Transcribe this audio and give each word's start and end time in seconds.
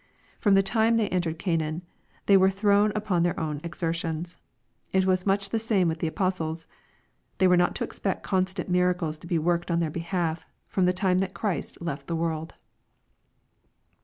From 0.39 0.55
the 0.55 0.63
time 0.63 0.97
they 0.97 1.09
entered 1.09 1.37
Canaan, 1.37 1.83
they 2.25 2.35
were 2.35 2.49
thrown 2.49 2.91
upon 2.95 3.21
their 3.21 3.39
own 3.39 3.61
exertions. 3.63 4.39
It 4.91 5.05
was 5.05 5.27
much 5.27 5.49
the 5.51 5.59
same 5.59 5.87
with 5.87 5.99
the 5.99 6.09
apos 6.09 6.39
tles. 6.41 6.65
They 7.37 7.47
were 7.47 7.55
not 7.55 7.75
to 7.75 7.83
expect 7.83 8.23
constant 8.23 8.67
miracles 8.67 9.19
to 9.19 9.27
be 9.27 9.37
worked 9.37 9.69
on 9.69 9.79
their 9.79 9.91
behalf, 9.91 10.47
from 10.67 10.85
the 10.85 10.91
time 10.93 11.19
that 11.19 11.35
Christ 11.35 11.83
left 11.83 12.07
the 12.07 12.15
world. 12.15 12.55